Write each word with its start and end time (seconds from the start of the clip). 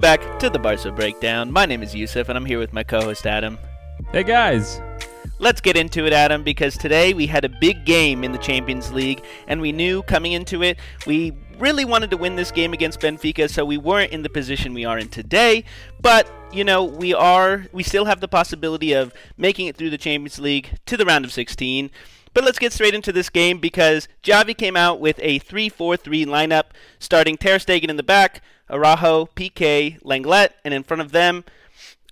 Back 0.00 0.38
to 0.38 0.48
the 0.48 0.60
Barca 0.60 0.92
Breakdown. 0.92 1.50
My 1.50 1.66
name 1.66 1.82
is 1.82 1.92
Yusuf, 1.92 2.28
and 2.28 2.38
I'm 2.38 2.44
here 2.44 2.60
with 2.60 2.72
my 2.72 2.84
co 2.84 3.00
host 3.00 3.26
Adam. 3.26 3.58
Hey 4.12 4.22
guys! 4.22 4.80
Let's 5.38 5.60
get 5.60 5.76
into 5.76 6.06
it, 6.06 6.12
Adam, 6.12 6.42
because 6.42 6.76
today 6.76 7.14
we 7.14 7.26
had 7.26 7.44
a 7.44 7.48
big 7.48 7.84
game 7.84 8.24
in 8.24 8.32
the 8.32 8.38
Champions 8.38 8.92
League, 8.92 9.24
and 9.46 9.60
we 9.60 9.72
knew 9.72 10.02
coming 10.02 10.32
into 10.32 10.62
it 10.62 10.78
we 11.06 11.32
really 11.58 11.84
wanted 11.84 12.10
to 12.10 12.16
win 12.16 12.36
this 12.36 12.50
game 12.50 12.72
against 12.72 13.00
Benfica, 13.00 13.50
so 13.50 13.64
we 13.64 13.76
weren't 13.76 14.12
in 14.12 14.22
the 14.22 14.28
position 14.28 14.74
we 14.74 14.84
are 14.84 14.98
in 14.98 15.08
today. 15.08 15.64
But 16.00 16.30
you 16.52 16.64
know, 16.64 16.84
we 16.84 17.12
are 17.14 17.66
we 17.72 17.82
still 17.82 18.06
have 18.06 18.20
the 18.20 18.28
possibility 18.28 18.92
of 18.92 19.12
making 19.36 19.66
it 19.66 19.76
through 19.76 19.90
the 19.90 19.98
Champions 19.98 20.38
League 20.38 20.70
to 20.86 20.96
the 20.96 21.04
round 21.04 21.24
of 21.24 21.32
16. 21.32 21.90
But 22.34 22.44
let's 22.44 22.58
get 22.58 22.72
straight 22.72 22.94
into 22.94 23.12
this 23.12 23.30
game 23.30 23.58
because 23.58 24.06
Xavi 24.22 24.56
came 24.56 24.76
out 24.76 25.00
with 25.00 25.18
a 25.22 25.40
3-4-3 25.40 26.26
lineup, 26.26 26.64
starting 26.98 27.36
Ter 27.36 27.58
Stegen 27.58 27.88
in 27.88 27.96
the 27.96 28.02
back, 28.02 28.42
Araujo, 28.70 29.26
Piqué, 29.34 30.00
Lenglet, 30.02 30.50
and 30.64 30.72
in 30.74 30.84
front 30.84 31.00
of 31.00 31.10
them, 31.10 31.44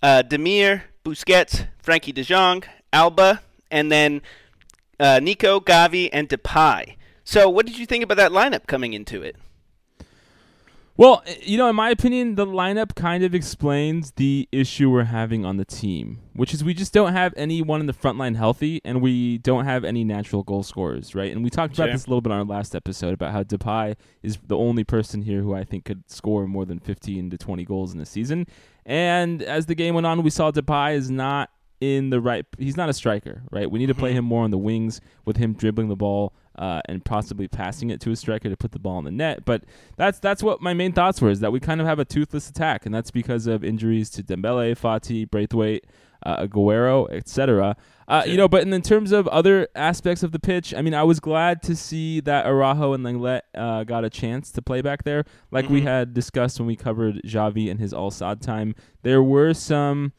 uh, 0.02 0.22
Demir, 0.26 0.82
Busquets, 1.04 1.68
Frenkie 1.84 2.14
De 2.14 2.22
Jong, 2.22 2.64
Alba, 2.92 3.42
and 3.70 3.90
then 3.90 4.22
uh, 5.00 5.20
Nico, 5.22 5.60
Gavi, 5.60 6.08
and 6.12 6.28
Depay. 6.28 6.96
So, 7.24 7.48
what 7.50 7.66
did 7.66 7.78
you 7.78 7.86
think 7.86 8.04
about 8.04 8.16
that 8.18 8.30
lineup 8.30 8.66
coming 8.66 8.92
into 8.92 9.22
it? 9.22 9.36
Well, 10.98 11.22
you 11.42 11.58
know, 11.58 11.68
in 11.68 11.76
my 11.76 11.90
opinion, 11.90 12.36
the 12.36 12.46
lineup 12.46 12.94
kind 12.94 13.22
of 13.22 13.34
explains 13.34 14.12
the 14.12 14.48
issue 14.50 14.88
we're 14.90 15.04
having 15.04 15.44
on 15.44 15.58
the 15.58 15.64
team, 15.66 16.20
which 16.32 16.54
is 16.54 16.64
we 16.64 16.72
just 16.72 16.94
don't 16.94 17.12
have 17.12 17.34
anyone 17.36 17.80
in 17.80 17.86
the 17.86 17.92
front 17.92 18.16
line 18.16 18.34
healthy, 18.34 18.80
and 18.82 19.02
we 19.02 19.36
don't 19.36 19.66
have 19.66 19.84
any 19.84 20.04
natural 20.04 20.42
goal 20.42 20.62
scorers, 20.62 21.14
right? 21.14 21.30
And 21.30 21.44
we 21.44 21.50
talked 21.50 21.76
Sure. 21.76 21.84
about 21.84 21.92
this 21.92 22.06
a 22.06 22.08
little 22.08 22.22
bit 22.22 22.32
on 22.32 22.38
our 22.38 22.44
last 22.46 22.74
episode 22.74 23.12
about 23.12 23.32
how 23.32 23.42
Depay 23.42 23.96
is 24.22 24.38
the 24.46 24.56
only 24.56 24.84
person 24.84 25.20
here 25.20 25.42
who 25.42 25.52
I 25.54 25.64
think 25.64 25.84
could 25.84 26.10
score 26.10 26.46
more 26.46 26.64
than 26.64 26.78
15 26.78 27.28
to 27.28 27.36
20 27.36 27.64
goals 27.66 27.92
in 27.92 28.00
a 28.00 28.06
season. 28.06 28.46
And 28.86 29.42
as 29.42 29.66
the 29.66 29.74
game 29.74 29.94
went 29.94 30.06
on, 30.06 30.22
we 30.22 30.30
saw 30.30 30.50
Depay 30.50 30.94
is 30.94 31.10
not 31.10 31.50
in 31.80 32.10
the 32.10 32.20
right. 32.20 32.44
He's 32.58 32.76
not 32.76 32.88
a 32.88 32.92
striker, 32.92 33.42
right? 33.50 33.70
We 33.70 33.78
need 33.78 33.86
to 33.86 33.94
play 33.94 34.12
him 34.12 34.24
more 34.24 34.44
on 34.44 34.50
the 34.50 34.58
wings 34.58 35.00
with 35.24 35.36
him 35.36 35.52
dribbling 35.52 35.88
the 35.88 35.96
ball 35.96 36.34
uh, 36.58 36.80
and 36.88 37.04
possibly 37.04 37.48
passing 37.48 37.90
it 37.90 38.00
to 38.00 38.10
a 38.10 38.16
striker 38.16 38.48
to 38.48 38.56
put 38.56 38.72
the 38.72 38.78
ball 38.78 38.98
in 38.98 39.04
the 39.04 39.10
net. 39.10 39.44
But 39.44 39.64
that's 39.96 40.18
that's 40.18 40.42
what 40.42 40.62
my 40.62 40.72
main 40.72 40.92
thoughts 40.92 41.20
were: 41.20 41.30
is 41.30 41.40
that 41.40 41.52
we 41.52 41.60
kind 41.60 41.80
of 41.80 41.86
have 41.86 41.98
a 41.98 42.04
toothless 42.04 42.48
attack, 42.48 42.86
and 42.86 42.94
that's 42.94 43.10
because 43.10 43.46
of 43.46 43.62
injuries 43.62 44.08
to 44.10 44.22
Dembele, 44.22 44.74
Fati, 44.78 45.30
Braithwaite, 45.30 45.84
uh, 46.24 46.46
Aguero, 46.46 47.10
etc. 47.12 47.76
Uh, 48.08 48.22
You 48.24 48.36
know, 48.36 48.46
but 48.48 48.62
in, 48.62 48.72
in 48.72 48.82
terms 48.82 49.10
of 49.12 49.26
other 49.28 49.68
aspects 49.74 50.22
of 50.22 50.30
the 50.32 50.38
pitch, 50.38 50.72
I 50.72 50.80
mean, 50.80 50.94
I 50.94 51.02
was 51.02 51.18
glad 51.20 51.60
to 51.64 51.74
see 51.76 52.20
that 52.20 52.46
Araujo 52.46 52.92
and 52.94 53.04
Lenglet 53.04 53.40
uh, 53.54 53.82
got 53.84 54.04
a 54.04 54.10
chance 54.10 54.50
to 54.52 54.62
play 54.62 54.80
back 54.80 55.02
there, 55.04 55.24
like 55.50 55.68
we 55.68 55.80
Mhm. 55.80 55.84
had 55.84 56.14
discussed 56.14 56.58
when 56.60 56.68
we 56.68 56.76
covered 56.76 57.20
Xavi 57.26 57.68
and 57.70 57.80
his 57.80 57.92
Al 57.92 58.10
Sadd 58.10 58.40
time. 58.40 58.74
There 59.02 59.22
were 59.22 59.52
some 59.52 60.12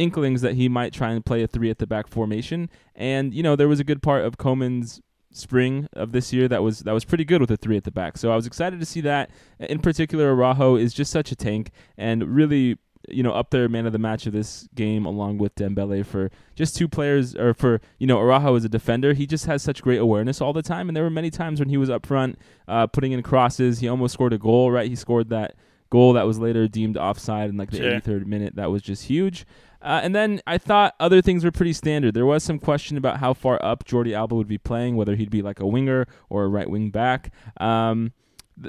inklings 0.00 0.40
that 0.40 0.54
he 0.54 0.68
might 0.68 0.92
try 0.92 1.10
and 1.10 1.24
play 1.24 1.42
a 1.42 1.46
three 1.46 1.70
at 1.70 1.78
the 1.78 1.86
back 1.86 2.08
formation, 2.08 2.70
and 2.96 3.34
you 3.34 3.42
know, 3.42 3.54
there 3.54 3.68
was 3.68 3.78
a 3.78 3.84
good 3.84 4.02
part 4.02 4.24
of 4.24 4.38
Koeman's 4.38 5.00
spring 5.32 5.86
of 5.92 6.12
this 6.12 6.32
year 6.32 6.48
that 6.48 6.62
was 6.62 6.80
that 6.80 6.92
was 6.92 7.04
pretty 7.04 7.24
good 7.24 7.40
with 7.40 7.50
a 7.50 7.56
three 7.56 7.76
at 7.76 7.84
the 7.84 7.90
back. 7.90 8.18
So 8.18 8.32
I 8.32 8.36
was 8.36 8.46
excited 8.46 8.80
to 8.80 8.86
see 8.86 9.00
that. 9.02 9.30
In 9.58 9.78
particular, 9.78 10.34
Araujo 10.34 10.76
is 10.76 10.92
just 10.92 11.12
such 11.12 11.30
a 11.30 11.36
tank 11.36 11.70
and 11.96 12.34
really 12.34 12.78
you 13.08 13.22
know 13.22 13.32
up 13.32 13.50
there 13.50 13.66
man 13.68 13.86
of 13.86 13.92
the 13.92 13.98
match 13.98 14.26
of 14.26 14.32
this 14.32 14.68
game 14.74 15.06
along 15.06 15.38
with 15.38 15.54
Dembele 15.54 16.04
for 16.04 16.30
just 16.54 16.76
two 16.76 16.86
players 16.86 17.34
or 17.34 17.54
for 17.54 17.80
you 17.98 18.06
know 18.06 18.18
Araujo 18.18 18.56
as 18.56 18.64
a 18.64 18.68
defender. 18.68 19.14
He 19.14 19.26
just 19.26 19.46
has 19.46 19.62
such 19.62 19.82
great 19.82 20.00
awareness 20.00 20.40
all 20.40 20.52
the 20.52 20.62
time. 20.62 20.88
And 20.88 20.96
there 20.96 21.04
were 21.04 21.10
many 21.10 21.30
times 21.30 21.60
when 21.60 21.68
he 21.68 21.76
was 21.76 21.90
up 21.90 22.06
front 22.06 22.38
uh, 22.66 22.86
putting 22.86 23.12
in 23.12 23.22
crosses. 23.22 23.78
He 23.80 23.88
almost 23.88 24.14
scored 24.14 24.32
a 24.32 24.38
goal 24.38 24.70
right? 24.70 24.88
He 24.88 24.96
scored 24.96 25.30
that 25.30 25.54
goal 25.90 26.12
that 26.14 26.26
was 26.26 26.38
later 26.38 26.66
deemed 26.68 26.96
offside 26.96 27.50
in 27.50 27.56
like 27.56 27.70
the 27.70 27.78
Sure. 27.78 28.00
83rd 28.00 28.26
minute 28.26 28.56
that 28.56 28.70
was 28.70 28.80
just 28.82 29.04
huge 29.04 29.44
uh, 29.82 30.00
and 30.02 30.14
then 30.14 30.40
I 30.46 30.58
thought 30.58 30.94
other 31.00 31.22
things 31.22 31.42
were 31.42 31.50
pretty 31.50 31.72
standard. 31.72 32.12
There 32.12 32.26
was 32.26 32.44
some 32.44 32.58
question 32.58 32.98
about 32.98 33.16
how 33.16 33.32
far 33.32 33.58
up 33.64 33.84
Jordi 33.86 34.12
Alba 34.12 34.34
would 34.34 34.46
be 34.46 34.58
playing, 34.58 34.94
whether 34.96 35.16
he'd 35.16 35.30
be 35.30 35.40
like 35.40 35.58
a 35.58 35.66
winger 35.66 36.06
or 36.28 36.44
a 36.44 36.48
right 36.48 36.68
wing 36.68 36.90
back. 36.90 37.32
Um, 37.58 38.12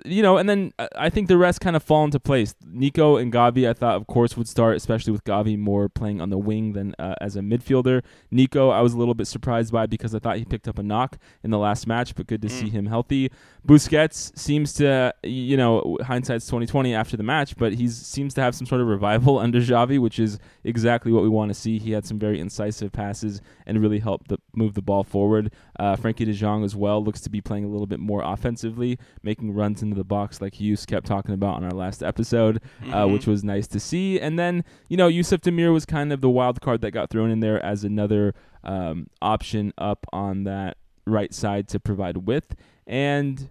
you 0.05 0.21
know, 0.23 0.37
and 0.37 0.47
then 0.49 0.73
uh, 0.79 0.87
I 0.95 1.09
think 1.09 1.27
the 1.27 1.37
rest 1.37 1.59
kind 1.61 1.75
of 1.75 1.83
fall 1.83 2.03
into 2.05 2.19
place. 2.19 2.55
Nico 2.65 3.17
and 3.17 3.31
Gavi, 3.31 3.69
I 3.69 3.73
thought, 3.73 3.95
of 3.95 4.07
course, 4.07 4.37
would 4.37 4.47
start, 4.47 4.77
especially 4.77 5.11
with 5.11 5.23
Gavi 5.23 5.57
more 5.57 5.89
playing 5.89 6.21
on 6.21 6.29
the 6.29 6.37
wing 6.37 6.73
than 6.73 6.95
uh, 6.99 7.15
as 7.19 7.35
a 7.35 7.41
midfielder. 7.41 8.01
Nico, 8.31 8.69
I 8.69 8.81
was 8.81 8.93
a 8.93 8.97
little 8.97 9.13
bit 9.13 9.27
surprised 9.27 9.71
by 9.73 9.85
because 9.87 10.15
I 10.15 10.19
thought 10.19 10.37
he 10.37 10.45
picked 10.45 10.67
up 10.67 10.79
a 10.79 10.83
knock 10.83 11.17
in 11.43 11.51
the 11.51 11.57
last 11.57 11.87
match, 11.87 12.15
but 12.15 12.27
good 12.27 12.41
to 12.41 12.49
see 12.49 12.65
Mm. 12.67 12.71
him 12.71 12.85
healthy. 12.85 13.31
Busquets 13.67 14.37
seems 14.37 14.73
to, 14.73 15.13
you 15.23 15.55
know, 15.55 15.97
hindsight's 16.01 16.47
twenty 16.47 16.65
twenty 16.65 16.93
after 16.95 17.15
the 17.15 17.23
match, 17.23 17.55
but 17.57 17.73
he 17.73 17.87
seems 17.87 18.33
to 18.33 18.41
have 18.41 18.55
some 18.55 18.65
sort 18.65 18.81
of 18.81 18.87
revival 18.87 19.37
under 19.45 19.59
Xavi, 19.59 19.99
which 19.99 20.19
is 20.19 20.39
exactly 20.63 21.11
what 21.11 21.21
we 21.23 21.29
want 21.29 21.49
to 21.49 21.53
see. 21.53 21.77
He 21.77 21.91
had 21.91 22.05
some 22.05 22.17
very 22.17 22.39
incisive 22.39 22.91
passes 22.91 23.41
and 23.67 23.79
really 23.81 23.99
helped 23.99 24.29
the, 24.29 24.39
move 24.55 24.73
the 24.73 24.81
ball 24.81 25.03
forward. 25.03 25.51
Uh, 25.79 25.95
Frenkie 25.95 26.25
De 26.25 26.33
Jong 26.33 26.63
as 26.63 26.75
well 26.75 27.03
looks 27.03 27.21
to 27.21 27.29
be 27.29 27.41
playing 27.41 27.63
a 27.65 27.67
little 27.67 27.87
bit 27.87 27.99
more 27.99 28.23
offensively, 28.23 28.97
making 29.23 29.53
runs 29.53 29.80
into 29.81 29.95
the 29.95 30.03
box 30.03 30.41
like 30.41 30.55
Hughes 30.59 30.85
kept 30.85 31.05
talking 31.07 31.33
about 31.33 31.55
on 31.55 31.63
our 31.63 31.71
last 31.71 32.01
episode, 32.03 32.61
uh, 32.91 33.05
Mhm. 33.05 33.13
which 33.13 33.27
was 33.27 33.43
nice 33.43 33.67
to 33.67 33.79
see. 33.79 34.19
And 34.19 34.37
then 34.39 34.63
you 34.89 34.97
know 34.97 35.07
Yusuf 35.07 35.41
Demir 35.41 35.71
was 35.73 35.85
kind 35.85 36.11
of 36.13 36.21
the 36.21 36.29
wild 36.29 36.61
card 36.61 36.81
that 36.81 36.91
got 36.91 37.09
thrown 37.09 37.29
in 37.31 37.39
there 37.39 37.63
as 37.63 37.83
another 37.83 38.33
um, 38.63 39.07
option 39.21 39.73
up 39.77 40.05
on 40.13 40.43
that 40.43 40.77
right 41.07 41.33
side 41.33 41.67
to 41.69 41.79
provide 41.79 42.17
width. 42.17 42.55
And 42.85 43.49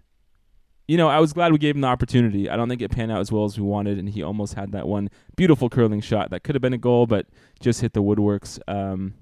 you 0.87 0.97
know, 0.97 1.09
I 1.09 1.21
was 1.21 1.33
glad 1.33 1.53
we 1.53 1.59
gave 1.59 1.77
him 1.77 1.83
the 1.83 1.87
opportunity. 1.89 2.51
I 2.51 2.57
don't 2.57 2.69
think 2.69 2.83
it 2.83 2.91
panned 2.91 3.12
out 3.12 3.21
as 3.21 3.31
well 3.31 3.45
as 3.45 3.57
we 3.57 3.65
wanted, 3.65 3.97
and 3.99 4.09
he 4.09 4.23
almost 4.25 4.55
had 4.55 4.73
that 4.73 4.89
one 4.89 5.09
beautiful 5.37 5.69
curling 5.69 6.01
shot 6.01 6.31
that 6.31 6.43
could 6.43 6.57
have 6.57 6.62
been 6.62 6.73
a 6.73 6.79
goal, 6.79 7.07
but 7.07 7.27
just 7.61 7.81
hit 7.81 7.93
the 7.93 8.03
woodworks. 8.03 8.59
Um, 8.67 9.15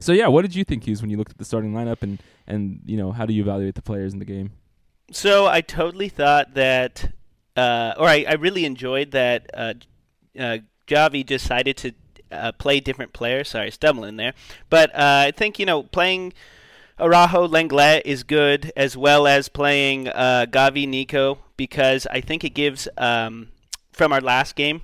so 0.00 0.12
yeah, 0.12 0.26
what 0.26 0.42
did 0.42 0.56
you 0.56 0.64
think, 0.64 0.86
Hughes, 0.88 1.00
when 1.00 1.08
you 1.10 1.16
looked 1.16 1.30
at 1.30 1.38
the 1.38 1.44
starting 1.44 1.72
lineup, 1.72 2.02
and 2.02 2.18
and 2.48 2.80
you 2.84 2.96
know, 2.96 3.12
how 3.12 3.26
do 3.26 3.32
you 3.32 3.42
evaluate 3.42 3.76
the 3.76 3.82
players 3.82 4.12
in 4.12 4.18
the 4.18 4.24
game? 4.24 4.50
So 5.10 5.46
I 5.46 5.62
totally 5.62 6.08
thought 6.08 6.54
that, 6.54 7.12
uh, 7.56 7.94
or 7.96 8.06
I, 8.06 8.26
I 8.28 8.34
really 8.34 8.64
enjoyed 8.64 9.12
that 9.12 9.50
uh, 9.54 9.74
uh, 10.38 10.58
Xavi 10.86 11.24
decided 11.24 11.76
to 11.78 11.92
uh, 12.30 12.52
play 12.52 12.80
different 12.80 13.12
players. 13.14 13.48
Sorry, 13.48 13.70
stumbling 13.70 14.16
there. 14.16 14.34
But 14.68 14.94
uh, 14.94 15.24
I 15.26 15.30
think, 15.30 15.58
you 15.58 15.64
know, 15.64 15.84
playing 15.84 16.34
Araujo 17.00 17.48
Lenglet 17.48 18.02
is 18.04 18.22
good, 18.22 18.70
as 18.76 18.96
well 18.96 19.26
as 19.26 19.48
playing 19.48 20.08
uh, 20.08 20.46
Gavi 20.50 20.86
Nico, 20.86 21.38
because 21.56 22.06
I 22.10 22.20
think 22.20 22.44
it 22.44 22.50
gives, 22.50 22.88
um, 22.98 23.48
from 23.92 24.12
our 24.12 24.20
last 24.20 24.56
game, 24.56 24.82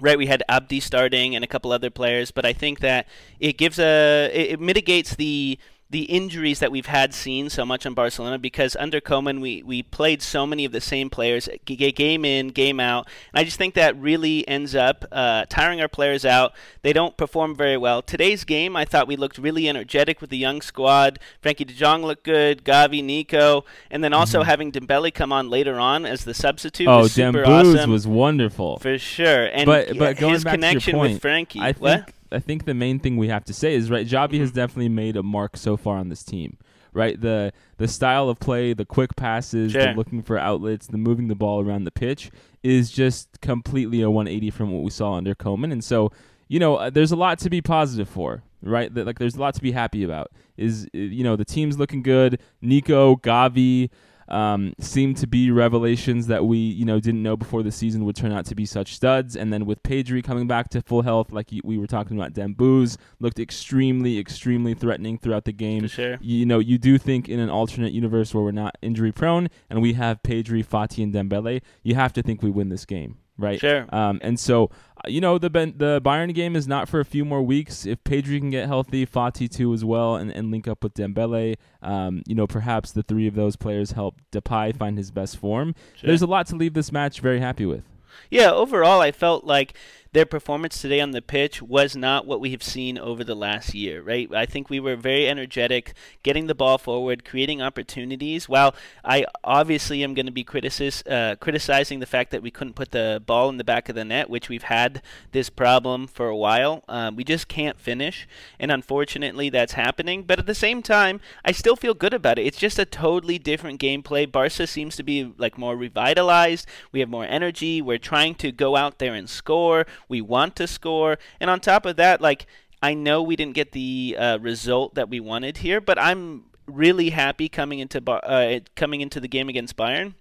right, 0.00 0.16
we 0.16 0.26
had 0.26 0.42
Abde 0.48 0.80
starting 0.80 1.34
and 1.34 1.44
a 1.44 1.48
couple 1.48 1.72
other 1.72 1.90
players, 1.90 2.30
but 2.30 2.46
I 2.46 2.52
think 2.52 2.80
that 2.80 3.06
it 3.38 3.58
gives 3.58 3.78
a, 3.78 4.30
it, 4.32 4.52
it 4.52 4.60
mitigates 4.60 5.14
the 5.14 5.58
the 5.92 6.04
injuries 6.04 6.58
that 6.58 6.72
we've 6.72 6.86
had 6.86 7.12
seen 7.12 7.50
so 7.50 7.64
much 7.66 7.84
in 7.86 7.92
Barcelona 7.92 8.38
because 8.38 8.74
under 8.76 8.98
Koeman 8.98 9.40
we, 9.42 9.62
we 9.62 9.82
played 9.82 10.22
so 10.22 10.46
many 10.46 10.64
of 10.64 10.72
the 10.72 10.80
same 10.80 11.10
players 11.10 11.50
game 11.66 12.24
in 12.24 12.48
game 12.48 12.80
out. 12.80 13.06
And 13.32 13.40
I 13.40 13.44
just 13.44 13.58
think 13.58 13.74
that 13.74 13.94
really 14.00 14.48
ends 14.48 14.74
up 14.74 15.04
uh, 15.12 15.44
tiring 15.50 15.82
our 15.82 15.88
players 15.88 16.24
out. 16.24 16.54
They 16.80 16.94
don't 16.94 17.16
perform 17.18 17.54
very 17.54 17.76
well. 17.76 18.00
Today's 18.00 18.44
game 18.44 18.74
I 18.74 18.86
thought 18.86 19.06
we 19.06 19.16
looked 19.16 19.36
really 19.36 19.68
energetic 19.68 20.20
with 20.22 20.30
the 20.30 20.38
young 20.38 20.62
squad. 20.62 21.18
Frenkie 21.42 21.66
De 21.66 21.74
Jong 21.74 22.02
looked 22.02 22.24
good 22.24 22.64
Gavi 22.64 23.04
Nico 23.04 23.64
and 23.90 24.02
then 24.02 24.14
also 24.14 24.42
having 24.42 24.72
Dembele 24.72 25.12
come 25.12 25.30
on 25.30 25.50
later 25.50 25.78
on 25.78 26.06
as 26.06 26.24
the 26.24 26.34
substitute 26.34 26.88
Mm-hmm. 26.88 27.36
oh, 27.46 27.58
was 27.58 27.74
awesome. 27.76 27.90
was 27.90 28.06
wonderful. 28.06 28.78
for 28.78 28.96
sure. 28.98 29.44
And 29.44 29.66
But- 29.66 29.98
but 29.98 30.16
going 30.16 30.32
his 30.32 30.42
back 30.44 30.54
to 30.54 30.60
your 30.60 30.68
connection 30.70 30.94
point, 30.96 31.12
with 31.12 31.22
Frenkie. 31.22 31.60
I 31.60 31.72
what? 31.72 32.08
I 32.32 32.38
think 32.38 32.64
the 32.64 32.74
main 32.74 32.98
thing 32.98 33.16
we 33.16 33.28
have 33.28 33.44
to 33.44 33.54
say 33.54 33.74
is 33.74 33.90
right. 33.90 34.06
Xavi 34.06 34.38
has 34.40 34.52
definitely 34.52 34.88
made 34.88 35.16
a 35.16 35.22
mark 35.22 35.56
so 35.56 35.76
far 35.76 35.96
on 35.96 36.08
this 36.08 36.22
team. 36.22 36.58
Right, 36.94 37.18
the 37.18 37.54
the 37.78 37.88
style 37.88 38.28
of 38.28 38.38
play, 38.38 38.74
the 38.74 38.84
quick 38.84 39.16
passes, 39.16 39.72
the 39.72 39.94
looking 39.96 40.22
for 40.22 40.36
outlets, 40.36 40.86
the 40.86 40.98
moving 40.98 41.28
the 41.28 41.34
ball 41.34 41.66
around 41.66 41.84
the 41.84 41.90
pitch 41.90 42.30
is 42.62 42.90
just 42.90 43.40
completely 43.40 44.02
a 44.02 44.10
180 44.10 44.50
from 44.50 44.72
what 44.72 44.82
we 44.82 44.90
saw 44.90 45.14
under 45.14 45.34
Koeman. 45.34 45.72
And 45.72 45.82
so, 45.82 46.12
you 46.48 46.60
know, 46.60 46.76
uh, 46.76 46.90
there's 46.90 47.10
a 47.10 47.16
lot 47.16 47.38
to 47.40 47.50
be 47.50 47.62
positive 47.62 48.08
for. 48.10 48.42
Right, 48.60 48.92
that, 48.94 49.06
like 49.06 49.18
there's 49.18 49.36
a 49.36 49.40
lot 49.40 49.54
to 49.54 49.62
be 49.62 49.72
happy 49.72 50.04
about. 50.04 50.30
Is 50.58 50.86
uh, 50.94 50.98
you 50.98 51.24
know 51.24 51.34
the 51.34 51.46
team's 51.46 51.78
looking 51.78 52.02
good. 52.02 52.40
Nico, 52.60 53.16
Gavi, 53.16 53.88
um, 54.28 54.74
seem 54.78 55.14
to 55.14 55.26
be 55.26 55.50
revelations 55.50 56.26
that 56.26 56.44
we 56.44 56.58
you 56.58 56.84
know 56.84 57.00
didn't 57.00 57.22
know 57.22 57.36
before 57.36 57.62
the 57.62 57.72
season 57.72 58.04
would 58.04 58.16
turn 58.16 58.32
out 58.32 58.46
to 58.46 58.54
be 58.54 58.66
such 58.66 58.94
studs. 58.94 59.36
And 59.36 59.52
then 59.52 59.66
with 59.66 59.82
Pedri 59.82 60.22
coming 60.22 60.46
back 60.46 60.68
to 60.70 60.82
full 60.82 61.02
health, 61.02 61.32
like 61.32 61.50
we 61.64 61.78
were 61.78 61.86
talking 61.86 62.18
about, 62.18 62.32
Dembouz 62.32 62.96
looked 63.20 63.38
extremely, 63.38 64.18
extremely 64.18 64.74
threatening 64.74 65.18
throughout 65.18 65.44
the 65.44 65.52
game. 65.52 65.86
Sure. 65.86 66.18
You 66.20 66.46
know, 66.46 66.58
you 66.58 66.78
do 66.78 66.98
think 66.98 67.28
in 67.28 67.40
an 67.40 67.50
alternate 67.50 67.92
universe 67.92 68.34
where 68.34 68.42
we're 68.42 68.52
not 68.52 68.76
injury 68.82 69.12
prone 69.12 69.48
and 69.70 69.82
we 69.82 69.94
have 69.94 70.22
Pedri, 70.22 70.64
Fati, 70.64 71.02
and 71.02 71.14
Dembele, 71.14 71.62
you 71.82 71.94
have 71.94 72.12
to 72.14 72.22
think 72.22 72.42
we 72.42 72.50
win 72.50 72.68
this 72.68 72.84
game, 72.84 73.18
right? 73.38 73.60
Sure. 73.60 73.86
Um, 73.94 74.20
and 74.22 74.38
so, 74.38 74.70
uh, 74.98 75.08
you 75.08 75.20
know, 75.20 75.38
the 75.38 75.50
ben- 75.50 75.74
the 75.76 76.00
Bayern 76.04 76.34
game 76.34 76.56
is 76.56 76.68
not 76.68 76.88
for 76.88 77.00
a 77.00 77.04
few 77.04 77.24
more 77.24 77.42
weeks. 77.42 77.86
If 77.86 78.02
Pedri 78.04 78.38
can 78.38 78.50
get 78.50 78.66
healthy, 78.66 79.06
Fati 79.06 79.50
too 79.50 79.72
as 79.72 79.84
well, 79.84 80.16
and, 80.16 80.30
and 80.30 80.50
link 80.50 80.68
up 80.68 80.82
with 80.82 80.94
Dembele, 80.94 81.56
um, 81.82 82.22
you 82.26 82.34
know, 82.34 82.46
perhaps 82.46 82.92
the 82.92 83.02
three 83.02 83.26
of 83.26 83.34
those 83.34 83.56
players 83.56 83.92
help 83.92 84.20
Depay 84.30 84.76
find 84.76 84.98
his 84.98 85.10
best 85.10 85.36
form. 85.36 85.74
Sure. 85.96 86.08
There's 86.08 86.22
a 86.22 86.26
lot 86.26 86.46
to 86.48 86.56
leave 86.56 86.74
this 86.74 86.92
match 86.92 87.20
very 87.20 87.40
happy 87.40 87.66
with. 87.66 87.84
Yeah, 88.30 88.50
overall, 88.52 89.00
I 89.00 89.12
felt 89.12 89.44
like 89.44 89.74
their 90.12 90.26
performance 90.26 90.80
today 90.80 91.00
on 91.00 91.12
the 91.12 91.22
pitch 91.22 91.62
was 91.62 91.96
not 91.96 92.26
what 92.26 92.40
we 92.40 92.50
have 92.50 92.62
seen 92.62 92.98
over 92.98 93.24
the 93.24 93.34
last 93.34 93.74
year, 93.74 94.02
right? 94.02 94.32
I 94.34 94.44
think 94.44 94.68
we 94.68 94.78
were 94.78 94.94
very 94.94 95.26
energetic, 95.26 95.94
getting 96.22 96.48
the 96.48 96.54
ball 96.54 96.76
forward, 96.76 97.24
creating 97.24 97.62
opportunities. 97.62 98.46
While 98.46 98.74
I 99.02 99.24
obviously 99.42 100.04
am 100.04 100.12
going 100.12 100.26
to 100.26 100.32
be 100.32 100.44
criticis- 100.44 101.02
uh, 101.10 101.36
criticizing 101.36 102.00
the 102.00 102.06
fact 102.06 102.30
that 102.30 102.42
we 102.42 102.50
couldn't 102.50 102.74
put 102.74 102.90
the 102.90 103.22
ball 103.24 103.48
in 103.48 103.56
the 103.56 103.64
back 103.64 103.88
of 103.88 103.94
the 103.94 104.04
net, 104.04 104.28
which 104.28 104.50
we've 104.50 104.64
had 104.64 105.00
this 105.32 105.48
problem 105.48 106.06
for 106.06 106.28
a 106.28 106.36
while, 106.36 106.84
um, 106.88 107.16
we 107.16 107.24
just 107.24 107.48
can't 107.48 107.80
finish. 107.80 108.28
And 108.58 108.70
unfortunately, 108.70 109.48
that's 109.48 109.72
happening. 109.72 110.24
But 110.24 110.38
at 110.38 110.46
the 110.46 110.54
same 110.54 110.82
time, 110.82 111.22
I 111.42 111.52
still 111.52 111.76
feel 111.76 111.94
good 111.94 112.12
about 112.12 112.38
it. 112.38 112.46
It's 112.46 112.58
just 112.58 112.78
a 112.78 112.84
totally 112.84 113.38
different 113.38 113.80
gameplay. 113.80 114.30
Barca 114.30 114.66
seems 114.66 114.94
to 114.96 115.02
be 115.02 115.32
like 115.38 115.56
more 115.56 115.74
revitalized. 115.74 116.66
We 116.92 117.00
have 117.00 117.08
more 117.08 117.24
energy. 117.24 117.80
We're 117.80 117.96
trying 117.96 118.34
to 118.36 118.52
go 118.52 118.76
out 118.76 118.98
there 118.98 119.14
and 119.14 119.28
score. 119.28 119.86
We 120.12 120.20
want 120.20 120.56
to 120.56 120.66
score. 120.66 121.18
And 121.40 121.48
on 121.48 121.58
top 121.58 121.86
of 121.86 121.96
that, 121.96 122.20
like, 122.20 122.46
I 122.82 122.92
know 122.92 123.22
we 123.22 123.34
didn't 123.34 123.54
get 123.54 123.72
the 123.72 124.14
uh, 124.18 124.38
result 124.40 124.94
that 124.94 125.08
we 125.08 125.20
wanted 125.20 125.56
here, 125.56 125.80
but 125.80 125.98
I'm 125.98 126.44
really 126.66 127.10
happy 127.10 127.48
coming 127.48 127.78
into 127.78 128.02
uh, 128.10 128.60
coming 128.76 129.00
into 129.00 129.20
the 129.20 129.28
game 129.28 129.48
against 129.48 129.74
Bayern 129.74 130.12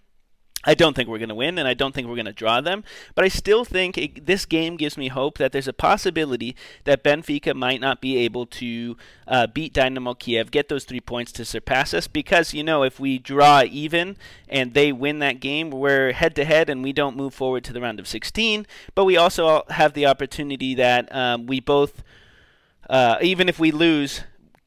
I 0.63 0.75
don't 0.75 0.95
think 0.95 1.09
we're 1.09 1.17
going 1.17 1.29
to 1.29 1.35
win, 1.35 1.57
and 1.57 1.67
I 1.67 1.73
don't 1.73 1.93
think 1.93 2.07
we're 2.07 2.15
going 2.15 2.25
to 2.25 2.33
draw 2.33 2.61
them. 2.61 2.83
But 3.15 3.25
I 3.25 3.29
still 3.29 3.65
think 3.65 3.97
it, 3.97 4.25
this 4.27 4.45
game 4.45 4.77
gives 4.77 4.95
me 4.95 5.07
hope 5.07 5.37
that 5.39 5.51
there's 5.51 5.67
a 5.67 5.73
possibility 5.73 6.55
that 6.83 7.03
Benfica 7.03 7.55
might 7.55 7.81
not 7.81 7.99
be 7.99 8.17
able 8.17 8.45
to 8.45 8.95
uh, 9.27 9.47
beat 9.47 9.73
Dynamo 9.73 10.13
Kiev, 10.13 10.51
get 10.51 10.69
those 10.69 10.83
three 10.83 10.99
points 10.99 11.31
to 11.33 11.45
surpass 11.45 11.93
us. 11.93 12.07
Because, 12.07 12.53
you 12.53 12.63
know, 12.63 12.83
if 12.83 12.99
we 12.99 13.17
draw 13.17 13.63
even 13.63 14.17
and 14.47 14.73
they 14.73 14.91
win 14.91 15.19
that 15.19 15.39
game, 15.39 15.71
we're 15.71 16.11
head 16.11 16.35
to 16.35 16.45
head 16.45 16.69
and 16.69 16.83
we 16.83 16.93
don't 16.93 17.17
move 17.17 17.33
forward 17.33 17.63
to 17.63 17.73
the 17.73 17.81
round 17.81 17.99
of 17.99 18.07
16. 18.07 18.67
But 18.93 19.05
we 19.05 19.17
also 19.17 19.63
have 19.69 19.93
the 19.93 20.05
opportunity 20.05 20.75
that 20.75 21.13
um, 21.15 21.47
we 21.47 21.59
both, 21.59 22.03
uh, 22.87 23.17
even 23.21 23.49
if 23.49 23.59
we 23.59 23.71
lose, 23.71 24.21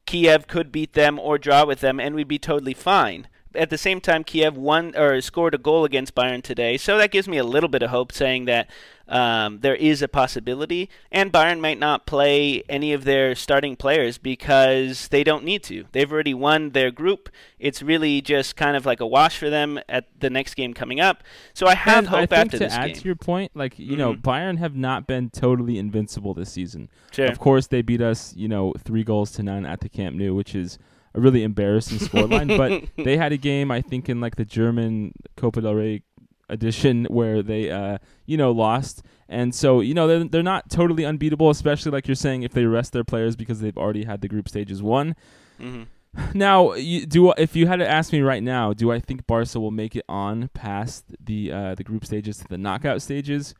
Kiev 0.06 0.48
could 0.48 0.72
beat 0.72 0.94
them 0.94 1.20
or 1.20 1.38
draw 1.38 1.64
with 1.64 1.80
them, 1.80 2.00
and 2.00 2.14
we'd 2.14 2.28
be 2.28 2.38
totally 2.38 2.74
fine 2.74 3.28
at 3.54 3.70
the 3.70 3.78
same 3.78 4.00
time, 4.00 4.24
Kiev 4.24 4.56
won 4.56 4.96
or 4.96 5.20
scored 5.20 5.54
a 5.54 5.58
goal 5.58 5.84
against 5.84 6.14
Bayern 6.14 6.42
today, 6.42 6.76
so 6.76 6.98
that 6.98 7.10
gives 7.10 7.28
me 7.28 7.38
a 7.38 7.44
little 7.44 7.68
bit 7.68 7.82
of 7.82 7.90
hope, 7.90 8.12
saying 8.12 8.44
that 8.46 8.68
um, 9.08 9.60
there 9.60 9.74
is 9.74 10.02
a 10.02 10.08
possibility. 10.08 10.88
And 11.12 11.32
Bayern 11.32 11.60
might 11.60 11.78
not 11.78 12.06
play 12.06 12.62
any 12.68 12.92
of 12.92 13.04
their 13.04 13.34
starting 13.34 13.76
players 13.76 14.18
because 14.18 15.08
they 15.08 15.24
don't 15.24 15.44
need 15.44 15.62
to. 15.64 15.84
They've 15.92 16.10
already 16.10 16.34
won 16.34 16.70
their 16.70 16.90
group. 16.90 17.28
It's 17.58 17.82
really 17.82 18.20
just 18.20 18.56
kind 18.56 18.76
of 18.76 18.86
like 18.86 19.00
a 19.00 19.06
wash 19.06 19.38
for 19.38 19.50
them 19.50 19.80
at 19.88 20.08
the 20.18 20.30
next 20.30 20.54
game 20.54 20.74
coming 20.74 21.00
up. 21.00 21.22
So 21.52 21.66
I 21.66 21.74
have 21.74 21.98
and 21.98 22.08
hope 22.08 22.18
I 22.18 22.26
think 22.26 22.38
after 22.38 22.58
to 22.58 22.64
this 22.64 22.72
add 22.72 22.86
game. 22.86 22.96
to 22.96 23.04
your 23.04 23.16
point, 23.16 23.52
like 23.54 23.78
you 23.78 23.90
mm-hmm. 23.90 23.96
know, 23.96 24.14
Bayern 24.14 24.58
have 24.58 24.74
not 24.74 25.06
been 25.06 25.30
totally 25.30 25.78
invincible 25.78 26.34
this 26.34 26.52
season. 26.52 26.88
Sure. 27.12 27.26
Of 27.26 27.38
course, 27.38 27.66
they 27.66 27.82
beat 27.82 28.00
us, 28.00 28.34
you 28.34 28.48
know, 28.48 28.74
three 28.78 29.04
goals 29.04 29.32
to 29.32 29.42
none 29.42 29.66
at 29.66 29.80
the 29.80 29.88
Camp 29.88 30.16
Nou, 30.16 30.34
which 30.34 30.54
is 30.54 30.78
a 31.14 31.20
really 31.20 31.42
embarrassing 31.42 31.98
scoreline. 31.98 32.56
but 32.56 32.84
they 33.04 33.16
had 33.16 33.32
a 33.32 33.36
game, 33.36 33.70
I 33.70 33.80
think, 33.80 34.08
in 34.08 34.20
like 34.20 34.36
the 34.36 34.44
German 34.44 35.12
Copa 35.36 35.60
del 35.60 35.74
Rey 35.74 36.02
edition 36.48 37.06
where 37.06 37.42
they, 37.42 37.70
uh, 37.70 37.98
you 38.26 38.36
know, 38.36 38.52
lost. 38.52 39.02
And 39.28 39.54
so, 39.54 39.80
you 39.80 39.94
know, 39.94 40.06
they're, 40.06 40.24
they're 40.24 40.42
not 40.42 40.68
totally 40.70 41.04
unbeatable, 41.04 41.50
especially 41.50 41.92
like 41.92 42.06
you're 42.06 42.14
saying, 42.14 42.42
if 42.42 42.52
they 42.52 42.66
rest 42.66 42.92
their 42.92 43.04
players 43.04 43.36
because 43.36 43.60
they've 43.60 43.76
already 43.78 44.04
had 44.04 44.20
the 44.20 44.28
group 44.28 44.48
stages 44.48 44.82
won. 44.82 45.16
Mm-hmm. 45.60 45.84
Now, 46.32 46.74
you, 46.74 47.06
do 47.06 47.32
if 47.32 47.56
you 47.56 47.66
had 47.66 47.80
to 47.80 47.88
ask 47.88 48.12
me 48.12 48.20
right 48.20 48.42
now, 48.42 48.72
do 48.72 48.92
I 48.92 49.00
think 49.00 49.26
Barca 49.26 49.58
will 49.58 49.72
make 49.72 49.96
it 49.96 50.04
on 50.08 50.48
past 50.54 51.04
the 51.18 51.50
uh, 51.50 51.74
the 51.74 51.82
group 51.82 52.04
stages 52.04 52.38
to 52.38 52.44
the 52.48 52.58
knockout 52.58 53.02
stages? 53.02 53.54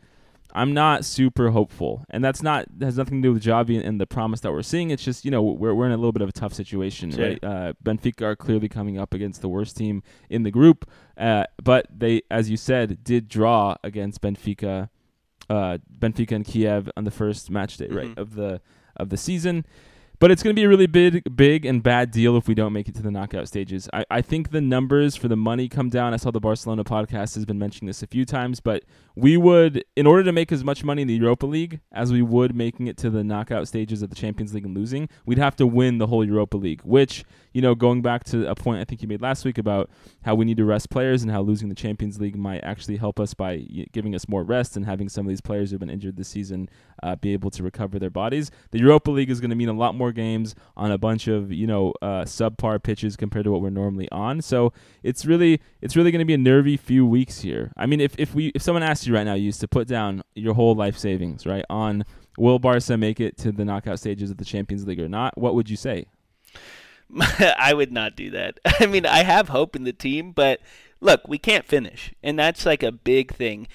I'm 0.54 0.72
not 0.72 1.04
super 1.04 1.50
hopeful, 1.50 2.04
and 2.10 2.24
that's 2.24 2.42
not 2.42 2.66
has 2.80 2.96
nothing 2.96 3.20
to 3.20 3.28
do 3.28 3.32
with 3.32 3.42
Xavi 3.42 3.76
and, 3.76 3.84
and, 3.84 4.00
the 4.00 4.06
promise 4.06 4.40
that 4.40 4.52
we're 4.52 4.62
seeing. 4.62 4.90
It's 4.90 5.02
just 5.02 5.24
you 5.24 5.30
know 5.30 5.42
we're 5.42 5.74
we're 5.74 5.86
in 5.86 5.92
a 5.92 5.96
little 5.96 6.12
bit 6.12 6.22
of 6.22 6.28
a 6.28 6.32
tough 6.32 6.54
situation, 6.54 7.10
sure. 7.10 7.28
right? 7.28 7.44
Uh, 7.44 7.72
Benfica 7.82 8.22
are 8.22 8.36
clearly 8.36 8.68
coming 8.68 8.98
up 8.98 9.14
against 9.14 9.40
the 9.40 9.48
worst 9.48 9.76
team 9.76 10.02
in 10.30 10.44
the 10.44 10.52
group, 10.52 10.88
uh, 11.18 11.44
but 11.62 11.86
they, 11.90 12.22
as 12.30 12.50
you 12.50 12.56
said, 12.56 13.02
did 13.02 13.28
draw 13.28 13.76
against 13.82 14.20
Benfica, 14.20 14.90
uh, 15.50 15.78
Benfica 15.98 16.32
and 16.32 16.44
Kiev 16.44 16.88
on 16.96 17.04
the 17.04 17.10
first 17.10 17.50
match 17.50 17.76
day, 17.76 17.86
mm-hmm. 17.86 17.96
right 17.96 18.18
of 18.18 18.34
the 18.34 18.60
of 18.96 19.08
the 19.08 19.16
season. 19.16 19.66
But 20.20 20.30
it's 20.30 20.42
going 20.42 20.54
to 20.54 20.58
be 20.58 20.64
a 20.64 20.68
really 20.68 20.86
big, 20.86 21.36
big 21.36 21.66
and 21.66 21.82
bad 21.82 22.10
deal 22.10 22.36
if 22.36 22.46
we 22.46 22.54
don't 22.54 22.72
make 22.72 22.88
it 22.88 22.94
to 22.96 23.02
the 23.02 23.10
knockout 23.10 23.48
stages. 23.48 23.88
I, 23.92 24.04
I 24.10 24.20
think 24.22 24.50
the 24.50 24.60
numbers 24.60 25.16
for 25.16 25.28
the 25.28 25.36
money 25.36 25.68
come 25.68 25.88
down. 25.90 26.14
I 26.14 26.16
saw 26.16 26.30
the 26.30 26.40
Barcelona 26.40 26.84
podcast 26.84 27.34
has 27.34 27.44
been 27.44 27.58
mentioning 27.58 27.88
this 27.88 28.02
a 28.02 28.06
few 28.06 28.24
times, 28.24 28.60
but 28.60 28.84
we 29.16 29.36
would, 29.36 29.84
in 29.96 30.06
order 30.06 30.22
to 30.22 30.32
make 30.32 30.52
as 30.52 30.62
much 30.62 30.84
money 30.84 31.02
in 31.02 31.08
the 31.08 31.14
Europa 31.14 31.46
League 31.46 31.80
as 31.92 32.12
we 32.12 32.22
would 32.22 32.54
making 32.54 32.86
it 32.86 32.96
to 32.98 33.10
the 33.10 33.24
knockout 33.24 33.66
stages 33.66 34.02
of 34.02 34.10
the 34.10 34.16
Champions 34.16 34.54
League 34.54 34.64
and 34.64 34.76
losing, 34.76 35.08
we'd 35.26 35.38
have 35.38 35.56
to 35.56 35.66
win 35.66 35.98
the 35.98 36.06
whole 36.06 36.24
Europa 36.24 36.56
League, 36.56 36.82
which 36.82 37.24
you 37.54 37.62
know, 37.62 37.74
going 37.74 38.02
back 38.02 38.24
to 38.24 38.50
a 38.50 38.54
point 38.54 38.80
I 38.80 38.84
think 38.84 39.00
you 39.00 39.08
made 39.08 39.22
last 39.22 39.44
week 39.44 39.58
about 39.58 39.88
how 40.24 40.34
we 40.34 40.44
need 40.44 40.56
to 40.56 40.64
rest 40.64 40.90
players 40.90 41.22
and 41.22 41.30
how 41.30 41.40
losing 41.40 41.68
the 41.68 41.74
Champions 41.74 42.20
League 42.20 42.36
might 42.36 42.58
actually 42.58 42.96
help 42.96 43.20
us 43.20 43.32
by 43.32 43.64
giving 43.92 44.14
us 44.14 44.28
more 44.28 44.42
rest 44.42 44.76
and 44.76 44.84
having 44.84 45.08
some 45.08 45.24
of 45.24 45.28
these 45.28 45.40
players 45.40 45.70
who've 45.70 45.78
been 45.78 45.88
injured 45.88 46.16
this 46.16 46.28
season 46.28 46.68
uh, 47.04 47.14
be 47.14 47.32
able 47.32 47.50
to 47.52 47.62
recover 47.62 47.98
their 47.98 48.10
bodies. 48.10 48.50
The 48.72 48.80
Europa 48.80 49.12
League 49.12 49.30
is 49.30 49.40
going 49.40 49.50
to 49.50 49.56
mean 49.56 49.68
a 49.68 49.72
lot 49.72 49.94
more 49.94 50.03
games 50.12 50.54
on 50.76 50.90
a 50.90 50.98
bunch 50.98 51.28
of 51.28 51.52
you 51.52 51.66
know 51.66 51.92
uh, 52.02 52.22
subpar 52.22 52.82
pitches 52.82 53.16
compared 53.16 53.44
to 53.44 53.52
what 53.52 53.60
we're 53.60 53.70
normally 53.70 54.08
on. 54.10 54.40
So 54.40 54.72
it's 55.02 55.24
really 55.24 55.60
it's 55.80 55.96
really 55.96 56.10
going 56.10 56.20
to 56.20 56.24
be 56.24 56.34
a 56.34 56.38
nervy 56.38 56.76
few 56.76 57.06
weeks 57.06 57.40
here. 57.40 57.72
I 57.76 57.86
mean, 57.86 58.00
if 58.00 58.14
if 58.18 58.34
we 58.34 58.48
if 58.54 58.62
someone 58.62 58.82
asked 58.82 59.06
you 59.06 59.14
right 59.14 59.24
now, 59.24 59.34
you 59.34 59.44
used 59.44 59.60
to 59.60 59.68
put 59.68 59.88
down 59.88 60.22
your 60.34 60.54
whole 60.54 60.74
life 60.74 60.98
savings 60.98 61.46
right 61.46 61.64
on 61.68 62.04
will 62.36 62.58
Barca 62.58 62.96
make 62.96 63.20
it 63.20 63.36
to 63.38 63.52
the 63.52 63.64
knockout 63.64 63.98
stages 63.98 64.30
of 64.30 64.38
the 64.38 64.44
Champions 64.44 64.86
League 64.86 65.00
or 65.00 65.08
not, 65.08 65.36
what 65.38 65.54
would 65.54 65.70
you 65.70 65.76
say? 65.76 66.06
I 67.58 67.74
would 67.74 67.92
not 67.92 68.16
do 68.16 68.30
that. 68.30 68.58
I 68.80 68.86
mean, 68.86 69.06
I 69.06 69.22
have 69.22 69.48
hope 69.48 69.76
in 69.76 69.84
the 69.84 69.92
team, 69.92 70.32
but 70.32 70.60
look, 71.00 71.26
we 71.28 71.38
can't 71.38 71.64
finish, 71.64 72.12
and 72.22 72.38
that's 72.38 72.66
like 72.66 72.82
a 72.82 72.92
big 72.92 73.32
thing. 73.34 73.68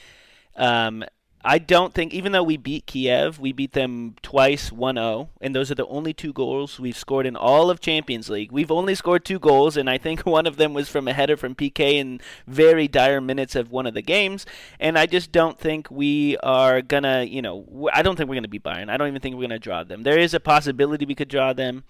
Um, 0.56 1.06
I 1.44 1.58
don't 1.58 1.94
think, 1.94 2.14
even 2.14 2.34
though 2.34 2.44
we 2.44 2.58
beat 2.58 2.86
Kiev, 2.86 3.40
we 3.40 3.54
beat 3.54 3.72
them 3.72 4.16
twice 4.22 4.74
1 4.74 4.96
0, 4.96 5.30
and 5.40 5.56
those 5.56 5.72
are 5.72 5.76
the 5.76 5.88
only 5.88 6.14
two 6.14 6.34
goals 6.34 6.82
we've 6.82 6.98
scored 6.98 7.26
in 7.26 7.38
all 7.38 7.70
of 7.70 7.80
Champions 7.80 8.30
League. 8.30 8.52
We've 8.52 8.72
only 8.72 8.94
scored 8.94 9.24
two 9.24 9.40
goals, 9.40 9.78
and 9.78 9.90
I 9.90 9.98
think 9.98 10.22
one 10.26 10.46
of 10.46 10.58
them 10.58 10.74
was 10.74 10.90
from 10.90 11.08
a 11.08 11.14
header 11.14 11.38
from 11.38 11.56
Piqué 11.56 11.94
in 11.94 12.20
very 12.46 12.90
dire 12.90 13.22
minutes 13.22 13.56
of 13.56 13.72
one 13.72 13.88
of 13.88 13.94
the 13.94 14.02
games. 14.02 14.46
And 14.82 15.00
I 15.00 15.06
just 15.06 15.32
don't 15.32 15.58
think 15.58 15.90
we 15.90 16.36
are 16.38 16.82
going 16.82 17.04
to, 17.04 17.26
you 17.26 17.42
know, 17.42 17.90
I 17.94 18.02
don't 18.02 18.18
think 18.18 18.28
we're 18.28 18.36
going 18.36 18.44
to 18.44 18.50
beat 18.50 18.64
Bayern. 18.64 18.90
I 18.90 18.98
don't 18.98 19.08
even 19.08 19.22
think 19.22 19.36
we're 19.36 19.48
going 19.48 19.52
to 19.52 19.60
draw 19.60 19.86
them. 19.86 20.04
There 20.04 20.20
is 20.20 20.34
a 20.34 20.42
possibility 20.42 21.06
we 21.06 21.16
could 21.16 21.30
draw 21.30 21.54
them. 21.54 21.84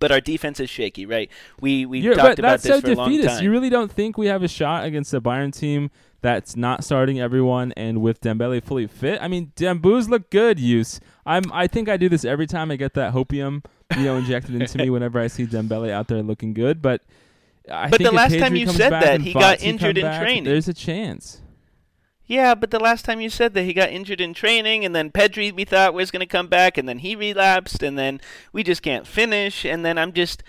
But 0.00 0.12
our 0.12 0.20
defense 0.20 0.60
is 0.60 0.70
shaky, 0.70 1.06
right? 1.06 1.28
We 1.60 1.84
we 1.84 2.02
talked 2.02 2.38
about 2.38 2.60
this 2.60 2.72
so 2.72 2.80
for 2.80 2.92
a 2.92 2.94
long 2.94 3.20
time. 3.20 3.42
You 3.42 3.50
really 3.50 3.68
don't 3.68 3.90
think 3.90 4.16
we 4.16 4.28
have 4.28 4.44
a 4.44 4.48
shot 4.48 4.84
against 4.84 5.12
a 5.12 5.20
Bayern 5.20 5.52
team 5.52 5.90
that's 6.20 6.56
not 6.56 6.84
starting 6.84 7.20
everyone 7.20 7.72
and 7.72 8.02
with 8.02 8.20
Dembele 8.20 8.62
fully 8.62 8.86
fit? 8.86 9.20
I 9.22 9.28
mean, 9.28 9.52
Dembouz 9.56 10.08
look 10.08 10.30
good. 10.30 10.58
Use 10.58 11.00
I'm. 11.26 11.44
I 11.52 11.66
think 11.66 11.88
I 11.88 11.96
do 11.96 12.08
this 12.08 12.24
every 12.24 12.46
time 12.46 12.70
I 12.70 12.76
get 12.76 12.94
that 12.94 13.12
hopium, 13.12 13.64
you 13.96 14.04
know, 14.04 14.16
injected 14.16 14.54
into 14.54 14.78
me 14.78 14.90
whenever 14.90 15.20
I 15.20 15.26
see 15.26 15.46
Dembele 15.46 15.90
out 15.90 16.08
there 16.08 16.22
looking 16.22 16.54
good. 16.54 16.80
But 16.80 17.02
I 17.70 17.88
But 17.88 17.98
think 17.98 18.10
the 18.10 18.16
last 18.16 18.32
Pedri 18.32 18.40
time 18.40 18.56
you 18.56 18.66
said 18.68 18.90
that, 18.90 19.20
he 19.20 19.32
got 19.32 19.62
injured 19.62 19.98
in 19.98 20.04
back, 20.04 20.22
training. 20.22 20.44
There's 20.44 20.68
a 20.68 20.74
chance. 20.74 21.42
Yeah, 22.24 22.54
but 22.54 22.70
the 22.70 22.78
last 22.78 23.06
time 23.06 23.20
you 23.20 23.30
said 23.30 23.54
that 23.54 23.62
he 23.62 23.72
got 23.72 23.88
injured 23.88 24.20
in 24.20 24.34
training, 24.34 24.84
and 24.84 24.94
then 24.94 25.10
Pedri 25.10 25.54
we 25.54 25.64
thought 25.64 25.94
was 25.94 26.10
going 26.10 26.20
to 26.20 26.26
come 26.26 26.46
back, 26.46 26.76
and 26.76 26.88
then 26.88 26.98
he 26.98 27.16
relapsed, 27.16 27.82
and 27.82 27.98
then 27.98 28.20
we 28.52 28.62
just 28.62 28.82
can't 28.82 29.06
finish, 29.06 29.64
and 29.64 29.84
then 29.84 29.98
I'm 29.98 30.12
just. 30.12 30.42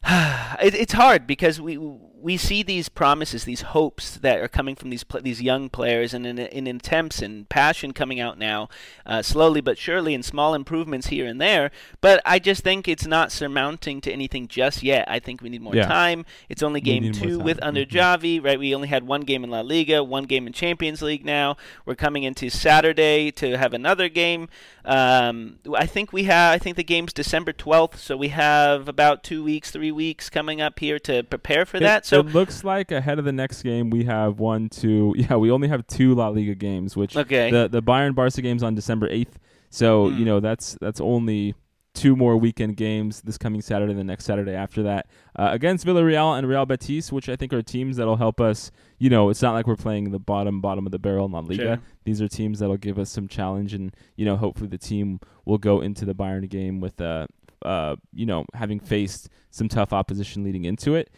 it, 0.08 0.74
it's 0.74 0.92
hard 0.92 1.26
because 1.26 1.60
we 1.60 1.76
we 2.20 2.36
see 2.36 2.62
these 2.64 2.88
promises, 2.88 3.44
these 3.44 3.60
hopes 3.60 4.16
that 4.16 4.40
are 4.40 4.48
coming 4.48 4.74
from 4.74 4.90
these 4.90 5.04
pl- 5.04 5.20
these 5.22 5.40
young 5.40 5.68
players, 5.68 6.12
and 6.12 6.26
in, 6.26 6.38
in 6.38 6.66
attempts 6.66 7.22
and 7.22 7.48
passion 7.48 7.92
coming 7.92 8.18
out 8.18 8.38
now, 8.38 8.68
uh, 9.06 9.22
slowly 9.22 9.60
but 9.60 9.78
surely, 9.78 10.14
and 10.14 10.24
small 10.24 10.52
improvements 10.54 11.08
here 11.08 11.26
and 11.26 11.40
there. 11.40 11.70
But 12.00 12.20
I 12.26 12.38
just 12.40 12.62
think 12.64 12.88
it's 12.88 13.06
not 13.06 13.30
surmounting 13.30 14.00
to 14.00 14.12
anything 14.12 14.48
just 14.48 14.82
yet. 14.82 15.04
I 15.08 15.20
think 15.20 15.42
we 15.42 15.48
need 15.48 15.62
more 15.62 15.76
Yeah. 15.76 15.86
time. 15.86 16.26
It's 16.48 16.62
only 16.62 16.80
game 16.80 17.12
two 17.12 17.38
with 17.38 17.58
under 17.62 17.84
Mhm. 17.84 17.90
Xavi, 17.92 18.44
right? 18.44 18.58
We 18.58 18.74
only 18.74 18.88
had 18.88 19.06
one 19.06 19.20
game 19.20 19.44
in 19.44 19.50
La 19.50 19.60
Liga, 19.60 20.02
one 20.02 20.24
game 20.24 20.46
in 20.46 20.52
Champions 20.52 21.00
League. 21.02 21.24
Now 21.24 21.56
we're 21.86 21.94
coming 21.94 22.24
into 22.24 22.50
Saturday 22.50 23.30
to 23.32 23.56
have 23.56 23.72
another 23.72 24.08
game. 24.08 24.48
Um, 24.84 25.58
I 25.76 25.86
think 25.86 26.12
we 26.12 26.24
have. 26.24 26.54
I 26.54 26.58
think 26.58 26.76
the 26.76 26.82
game's 26.84 27.12
December 27.12 27.52
twelfth, 27.52 28.00
so 28.00 28.16
we 28.16 28.28
have 28.28 28.88
about 28.88 29.22
two 29.22 29.44
weeks, 29.44 29.70
three 29.70 29.92
weeks 29.92 30.30
coming 30.30 30.60
up 30.60 30.78
here 30.80 30.98
to 31.00 31.22
prepare 31.22 31.66
for 31.66 31.76
It- 31.76 31.80
that. 31.80 32.06
So 32.08 32.20
it 32.20 32.26
looks 32.26 32.64
like 32.64 32.90
ahead 32.90 33.18
of 33.18 33.24
the 33.24 33.32
next 33.32 33.62
game 33.62 33.90
we 33.90 34.04
have 34.04 34.40
one, 34.40 34.68
two. 34.68 35.14
Yeah, 35.18 35.36
we 35.36 35.50
only 35.50 35.68
have 35.68 35.86
two 35.86 36.14
La 36.14 36.28
Liga 36.28 36.54
games, 36.54 36.96
which 36.96 37.16
okay, 37.16 37.50
the 37.50 37.68
the 37.68 37.82
Bayern 37.82 38.14
Barca 38.14 38.40
game's 38.40 38.62
on 38.62 38.74
December 38.74 39.08
eighth. 39.10 39.38
So 39.70 40.08
Hmm. 40.08 40.18
you 40.18 40.24
know 40.24 40.40
that's 40.40 40.76
that's 40.80 41.00
only 41.00 41.54
two 41.94 42.14
more 42.14 42.36
weekend 42.36 42.76
games 42.76 43.22
this 43.22 43.36
coming 43.36 43.60
Saturday 43.60 43.90
and 43.90 43.98
the 43.98 44.04
next 44.04 44.24
Saturday 44.24 44.52
after 44.54 44.84
that 44.84 45.08
uh, 45.36 45.48
against 45.50 45.84
Villarreal 45.84 46.38
and 46.38 46.46
Real 46.48 46.64
Betis, 46.64 47.10
which 47.10 47.28
I 47.28 47.34
think 47.34 47.52
are 47.52 47.60
teams 47.62 47.96
that'll 47.96 48.16
help 48.16 48.40
us. 48.40 48.70
You 48.98 49.10
know, 49.10 49.30
it's 49.30 49.42
not 49.42 49.52
like 49.54 49.66
we're 49.66 49.74
playing 49.76 50.10
the 50.12 50.18
bottom 50.20 50.60
bottom 50.60 50.86
of 50.86 50.92
the 50.92 50.98
barrel 50.98 51.26
in 51.26 51.32
La 51.32 51.40
Liga. 51.40 51.62
Sure. 51.62 51.78
These 52.04 52.22
are 52.22 52.28
teams 52.28 52.60
that'll 52.60 52.76
give 52.76 52.98
us 52.98 53.10
some 53.10 53.26
challenge, 53.28 53.74
and 53.74 53.94
you 54.16 54.24
know, 54.24 54.36
hopefully 54.36 54.68
the 54.68 54.78
team 54.78 55.20
will 55.44 55.58
go 55.58 55.80
into 55.80 56.04
the 56.04 56.14
Bayern 56.14 56.48
game 56.48 56.80
with 56.80 57.00
uh, 57.00 57.26
uh, 57.62 57.96
you 58.14 58.26
know, 58.26 58.44
having 58.54 58.78
faced 58.80 59.28
some 59.50 59.68
tough 59.68 59.92
opposition 59.92 60.44
leading 60.44 60.64
into 60.64 60.94
it. 60.94 61.10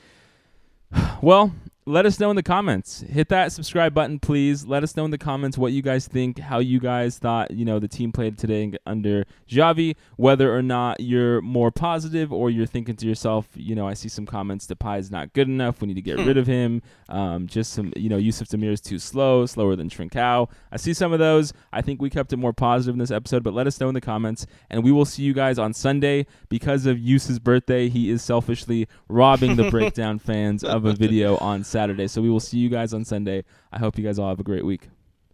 Well, 1.22 1.52
let 1.90 2.06
us 2.06 2.20
know 2.20 2.30
in 2.30 2.36
the 2.36 2.42
comments. 2.42 3.00
Hit 3.00 3.28
that 3.30 3.50
subscribe 3.50 3.92
button, 3.92 4.20
please. 4.20 4.64
Let 4.64 4.84
us 4.84 4.96
know 4.96 5.04
in 5.04 5.10
the 5.10 5.18
comments 5.18 5.58
what 5.58 5.72
you 5.72 5.82
guys 5.82 6.06
think, 6.06 6.38
how 6.38 6.60
you 6.60 6.78
guys 6.78 7.18
thought, 7.18 7.50
you 7.50 7.64
know, 7.64 7.80
the 7.80 7.88
team 7.88 8.12
played 8.12 8.38
today 8.38 8.72
under 8.86 9.26
Xavi, 9.48 9.96
whether 10.16 10.54
or 10.54 10.62
not 10.62 11.00
you're 11.00 11.40
more 11.40 11.72
positive 11.72 12.32
or 12.32 12.48
you're 12.48 12.66
thinking 12.66 12.94
to 12.96 13.06
yourself, 13.06 13.48
you 13.54 13.74
know, 13.74 13.88
I 13.88 13.94
see 13.94 14.08
some 14.08 14.24
comments, 14.24 14.68
Depay 14.68 15.00
is 15.00 15.10
not 15.10 15.32
good 15.32 15.48
enough. 15.48 15.80
We 15.80 15.88
need 15.88 15.94
to 15.94 16.02
get 16.02 16.18
rid 16.18 16.38
of 16.38 16.46
him. 16.46 16.80
Um, 17.08 17.48
just 17.48 17.72
some, 17.72 17.92
you 17.96 18.08
know, 18.08 18.18
Yusuf 18.18 18.46
Demir 18.46 18.72
is 18.72 18.80
too 18.80 19.00
slow, 19.00 19.44
slower 19.46 19.74
than 19.74 19.90
Trincao. 19.90 20.48
I 20.70 20.76
see 20.76 20.94
some 20.94 21.12
of 21.12 21.18
those. 21.18 21.52
I 21.72 21.82
think 21.82 22.00
we 22.00 22.08
kept 22.08 22.32
it 22.32 22.36
more 22.36 22.52
positive 22.52 22.94
in 22.94 23.00
this 23.00 23.10
episode, 23.10 23.42
but 23.42 23.52
let 23.52 23.66
us 23.66 23.80
know 23.80 23.88
in 23.88 23.94
the 23.94 24.00
comments. 24.00 24.46
And 24.70 24.84
we 24.84 24.92
will 24.92 25.04
see 25.04 25.24
you 25.24 25.34
guys 25.34 25.58
on 25.58 25.74
Sunday. 25.74 26.26
Because 26.48 26.86
of 26.86 26.98
Yusuf's 26.98 27.40
birthday, 27.40 27.88
he 27.88 28.10
is 28.10 28.22
selfishly 28.22 28.86
robbing 29.08 29.56
the 29.56 29.70
breakdown 29.70 30.20
fans 30.20 30.62
of 30.62 30.84
a 30.84 30.92
video 30.92 31.36
on 31.38 31.64
Saturday. 31.80 32.08
So 32.08 32.20
we 32.20 32.30
will 32.30 32.40
see 32.40 32.58
you 32.58 32.68
guys 32.68 32.92
on 32.92 33.04
Sunday. 33.04 33.44
I 33.72 33.78
hope 33.78 33.96
you 33.96 34.04
guys 34.04 34.18
all 34.18 34.28
have 34.28 34.40
a 34.40 34.44
great 34.44 34.64
week. 34.64 34.88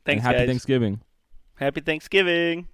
Thanks, 0.04 0.20
and 0.20 0.22
happy 0.22 0.38
guys. 0.38 0.48
Thanksgiving. 0.48 1.00
Happy 1.56 1.80
Thanksgiving. 1.80 2.68